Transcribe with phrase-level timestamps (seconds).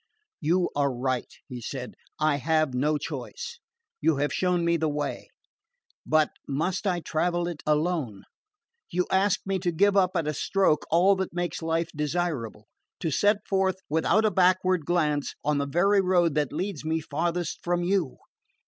[0.39, 3.59] "You are right," he said; "I have no choice.
[3.99, 5.29] You have shown me the way;
[6.07, 8.23] but must I travel it alone?
[8.89, 12.65] You ask me to give up at a stroke all that makes life desirable:
[12.99, 17.59] to set forth, without a backward glance, on the very road that leads me farthest
[17.63, 18.17] from you!